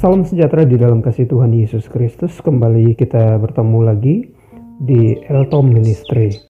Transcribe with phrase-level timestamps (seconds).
[0.00, 2.40] Salam sejahtera di dalam kasih Tuhan Yesus Kristus.
[2.40, 4.32] Kembali kita bertemu lagi
[4.80, 6.40] di Eltom Ministry.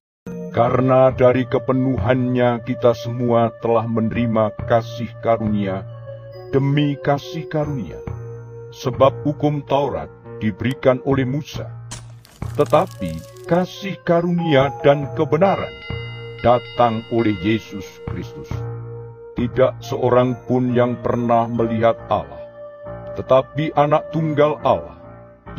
[0.55, 5.83] Karena dari kepenuhannya kita semua telah menerima kasih karunia
[6.55, 7.99] demi kasih karunia.
[8.71, 10.07] Sebab hukum Taurat
[10.39, 11.67] diberikan oleh Musa,
[12.55, 13.19] tetapi
[13.51, 15.75] kasih karunia dan kebenaran
[16.39, 18.47] datang oleh Yesus Kristus.
[19.35, 22.40] Tidak seorang pun yang pernah melihat Allah,
[23.17, 24.97] tetapi anak tunggal Allah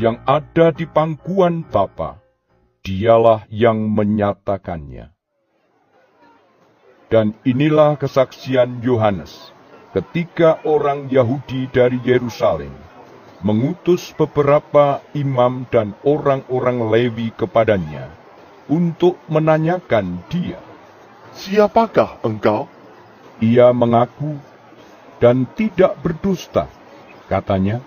[0.01, 2.17] yang ada di pangkuan Bapa,
[2.81, 5.13] dialah yang menyatakannya.
[7.13, 9.53] Dan inilah kesaksian Yohanes
[9.93, 12.73] ketika orang Yahudi dari Yerusalem
[13.45, 18.09] mengutus beberapa imam dan orang-orang Lewi kepadanya
[18.71, 20.57] untuk menanyakan dia.
[21.37, 22.71] Siapakah engkau?
[23.45, 24.41] Ia mengaku
[25.21, 26.71] dan tidak berdusta.
[27.33, 27.81] Katanya,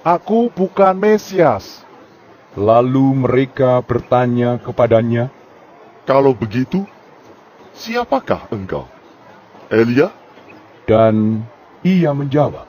[0.00, 1.84] Aku bukan Mesias.
[2.56, 5.28] lalu mereka bertanya kepadanya,
[6.08, 6.88] Kalau begitu,
[7.76, 8.88] siapakah engkau?
[9.68, 10.08] Elia?
[10.88, 11.44] dan
[11.84, 12.64] ia menjawab,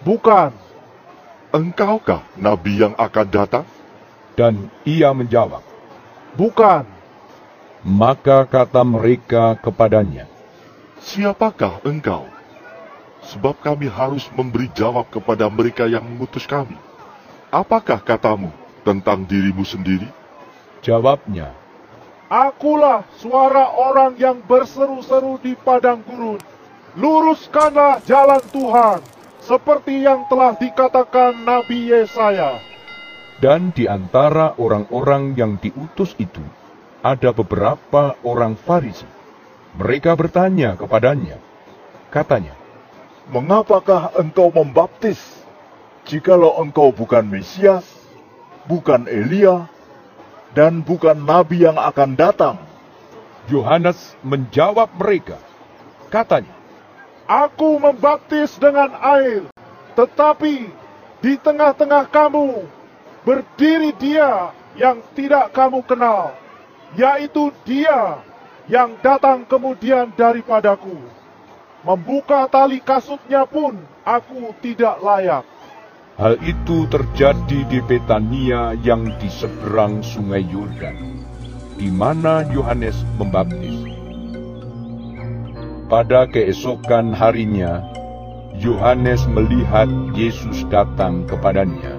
[0.00, 0.56] Bukan.
[1.52, 3.68] Engkaukah nabi yang akan datang?
[4.32, 5.60] dan ia menjawab.
[6.32, 6.88] Bukan.
[7.84, 10.24] Maka kata mereka kepadanya,
[11.04, 12.31] Siapakah engkau?
[13.22, 16.74] Sebab kami harus memberi jawab kepada mereka yang mengutus kami.
[17.54, 18.50] Apakah katamu
[18.82, 20.10] tentang dirimu sendiri?
[20.82, 21.54] jawabnya,
[22.26, 26.42] Akulah suara orang yang berseru-seru di padang gurun.
[26.98, 29.00] Luruskanlah jalan Tuhan,
[29.40, 32.60] seperti yang telah dikatakan Nabi Yesaya.
[33.40, 36.40] Dan di antara orang-orang yang diutus itu,
[37.04, 39.08] ada beberapa orang Farisi.
[39.76, 41.36] Mereka bertanya kepadanya.
[42.12, 42.56] Katanya,
[43.30, 45.20] Mengapakah engkau membaptis?
[46.02, 47.86] Jikalau engkau bukan Mesias,
[48.66, 49.70] bukan Elia,
[50.50, 52.56] dan bukan nabi yang akan datang.
[53.46, 55.38] Yohanes menjawab mereka.
[56.10, 56.50] Katanya,
[57.30, 59.46] Aku membaptis dengan air,
[59.94, 60.66] tetapi
[61.22, 62.66] di tengah-tengah kamu
[63.22, 66.34] berdiri dia yang tidak kamu kenal,
[66.98, 68.18] yaitu dia
[68.66, 71.21] yang datang kemudian daripadaku.
[71.82, 73.74] Membuka tali kasutnya pun
[74.06, 75.42] aku tidak layak.
[76.20, 81.18] hal itu terjadi di Betania yang di seberang sungai Yordan,
[81.80, 83.74] di mana Yohanes membaptis.
[85.90, 87.82] Pada keesokan harinya,
[88.60, 91.98] Yohanes melihat Yesus datang kepadanya,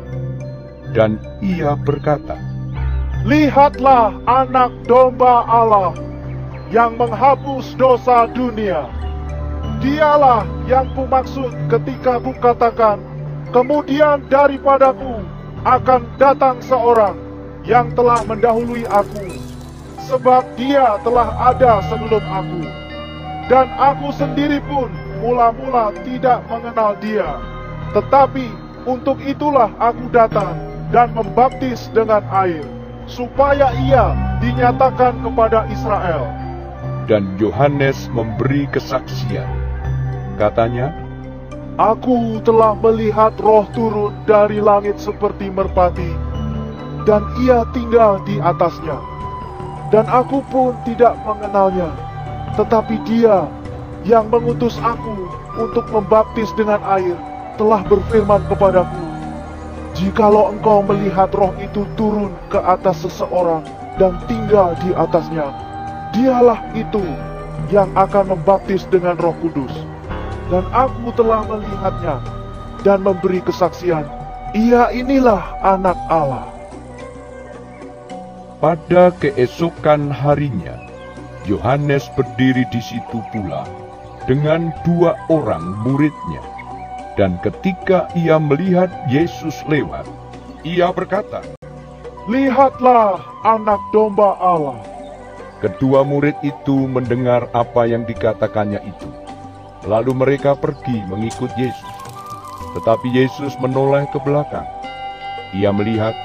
[0.95, 2.37] dan ia berkata,
[3.27, 5.95] Lihatlah anak domba Allah
[6.71, 8.87] yang menghapus dosa dunia.
[9.83, 13.03] Dialah yang kumaksud ketika kukatakan,
[13.51, 15.19] kemudian daripadaku
[15.67, 17.19] akan datang seorang
[17.67, 19.27] yang telah mendahului aku,
[20.07, 22.63] sebab dia telah ada sebelum aku.
[23.51, 24.87] Dan aku sendiri pun
[25.19, 27.43] mula-mula tidak mengenal dia.
[27.91, 28.47] Tetapi
[28.87, 30.55] untuk itulah aku datang
[30.95, 32.63] dan membaptis dengan air,
[33.03, 36.23] supaya ia dinyatakan kepada Israel.
[37.03, 39.62] dan Yohanes memberi kesaksian.
[40.35, 40.89] Katanya,
[41.81, 46.13] Aku telah melihat roh turun dari langit seperti merpati,
[47.09, 48.93] dan ia tinggal di atasnya.
[49.89, 51.89] Dan aku pun tidak mengenalnya,
[52.53, 53.49] tetapi dia
[54.05, 55.25] yang mengutus aku
[55.57, 57.17] untuk membaptis dengan air
[57.57, 59.01] telah berfirman kepadaku,
[59.97, 63.65] Jikalau engkau melihat roh itu turun ke atas seseorang
[63.97, 65.49] dan tinggal di atasnya,
[66.13, 67.01] dialah itu
[67.73, 69.92] yang akan membaptis dengan roh kudus
[70.53, 72.21] dan aku telah melihatnya
[72.85, 74.05] dan memberi kesaksian.
[74.53, 76.53] Ia inilah anak Allah.
[78.63, 80.79] pada keesokan harinya,
[81.43, 83.67] Yohanes berdiri di situ pula
[84.23, 86.39] dengan dua orang muridnya.
[87.19, 90.07] Dan ketika ia melihat Yesus lewat,
[90.63, 91.43] ia berkata,
[92.31, 94.79] Lihatlah anak domba Allah.
[95.59, 99.22] Kedua murid itu mendengar apa yang dikatakannya itu.
[99.83, 101.93] Lalu mereka pergi mengikut Yesus.
[102.79, 104.65] Tetapi Yesus menoleh ke belakang.
[105.53, 106.15] Ia melihat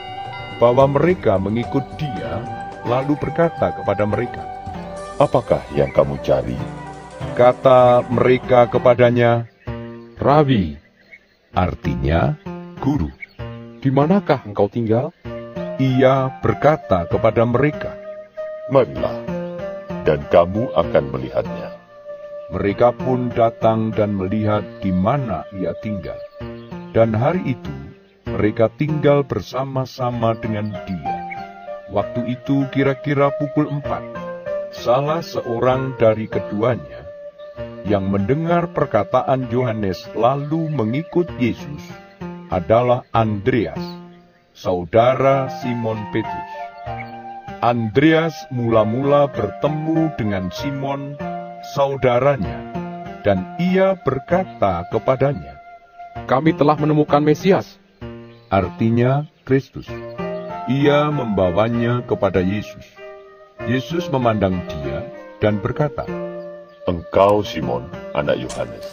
[0.63, 2.43] bahwa mereka mengikut dia,
[2.89, 4.43] lalu berkata kepada mereka,
[5.19, 6.55] Apakah yang kamu cari?
[7.35, 9.51] Kata mereka kepadanya,
[10.19, 10.79] Rabi,
[11.55, 12.39] artinya
[12.79, 13.11] guru.
[13.79, 15.11] Di manakah engkau tinggal?
[15.79, 17.95] Ia berkata kepada mereka,
[18.71, 19.15] Marilah,
[20.03, 21.78] dan kamu akan melihatnya.
[22.49, 26.17] Mereka pun datang dan melihat di mana ia tinggal.
[26.97, 27.75] Dan hari itu
[28.25, 31.17] mereka tinggal bersama-sama dengan dia.
[31.93, 34.01] Waktu itu kira-kira pukul empat.
[34.73, 37.09] Salah seorang dari keduanya
[37.89, 41.85] yang mendengar perkataan Yohanes lalu mengikut Yesus
[42.49, 43.81] adalah Andreas,
[44.53, 46.53] saudara Simon Petrus.
[47.65, 51.17] Andreas mula-mula bertemu dengan Simon,
[51.75, 52.73] saudaranya,
[53.27, 55.61] dan ia berkata kepadanya,
[56.25, 57.77] Kami telah menemukan Mesias.
[58.49, 59.85] artinya Kristus.
[60.69, 62.85] Ia membawanya kepada Yesus.
[63.69, 65.05] Yesus memandang dia
[65.41, 66.09] dan berkata,
[66.89, 67.85] Engkau Simon,
[68.17, 68.87] anak Yohanes.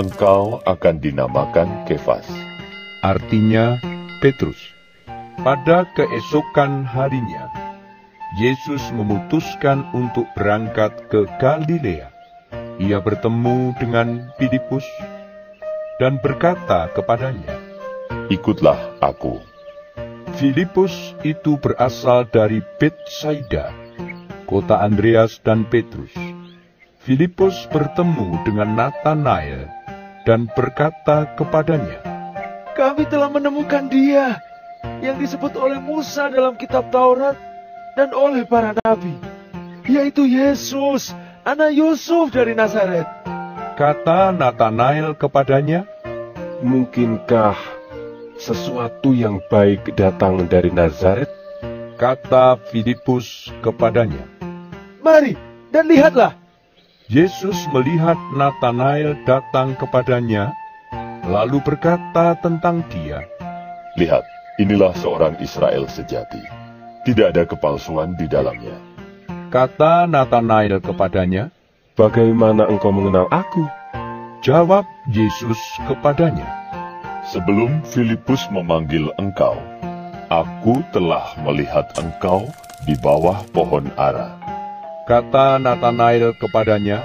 [0.00, 2.24] Engkau akan dinamakan Kefas.
[3.04, 3.76] artinya
[4.24, 4.56] Petrus.
[5.40, 7.48] Pada keesokan harinya,
[8.38, 12.14] Yesus memutuskan untuk berangkat ke Galilea.
[12.78, 14.86] Ia bertemu dengan Filipus
[15.98, 17.58] dan berkata kepadanya,
[18.30, 19.42] Ikutlah aku.
[20.38, 23.74] Filipus itu berasal dari Betsaida,
[24.46, 26.14] kota Andreas dan Petrus.
[27.02, 29.66] Filipus bertemu dengan Nathanael
[30.22, 31.98] dan berkata kepadanya,
[32.78, 34.38] Kami telah menemukan dia
[35.02, 37.49] yang disebut oleh Musa dalam kitab Taurat
[38.00, 39.12] dan oleh para nabi,
[39.84, 41.12] yaitu Yesus,
[41.44, 43.04] anak Yusuf dari Nazaret.
[43.76, 45.84] Kata Nathanael kepadanya,
[46.64, 47.56] Mungkinkah
[48.40, 51.28] sesuatu yang baik datang dari Nazaret?
[52.00, 54.24] kata Filipus kepadanya.
[55.04, 55.36] Mari
[55.68, 56.32] dan lihatlah.
[57.12, 60.56] Yesus melihat Nathanael datang kepadanya,
[61.28, 63.20] lalu berkata tentang dia,
[64.00, 64.24] Lihat,
[64.56, 66.69] inilah seorang Israel sejati.
[67.00, 68.76] Tidak ada kepalsuan di dalamnya.
[69.50, 71.50] kata Nathanael kepadanya,
[71.98, 73.66] Bagaimana engkau mengenal aku?
[74.40, 76.48] jawab Yesus kepadanya,
[77.28, 79.52] Sebelum Filipus memanggil engkau,
[80.32, 82.48] aku telah melihat engkau
[82.88, 84.40] di bawah pohon ara.
[85.04, 87.04] kata Nathanael kepadanya,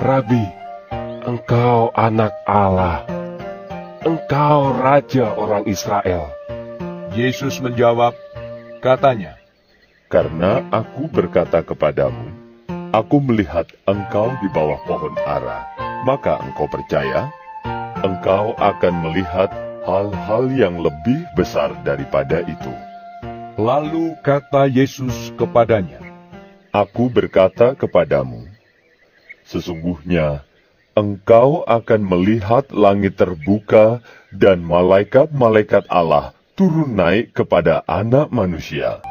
[0.00, 0.42] Rabi,
[1.22, 3.04] engkau anak Allah.
[4.00, 6.32] Engkau raja orang Israel.
[7.12, 8.16] Yesus menjawab,
[8.80, 9.36] katanya,
[10.10, 12.34] Karena aku berkata kepadamu,
[12.90, 15.62] aku melihat engkau di bawah pohon ara,
[16.02, 17.30] maka engkau percaya,
[18.02, 19.52] engkau akan melihat
[19.86, 22.72] hal-hal yang lebih besar daripada itu.
[23.60, 26.00] lalu kata Yesus kepadanya,
[26.72, 28.48] Aku berkata kepadamu,
[29.44, 30.42] sesungguhnya
[30.96, 34.00] engkau akan melihat langit terbuka
[34.32, 39.02] dan malaikat-malaikat Allah turun naik kepada anak manusia.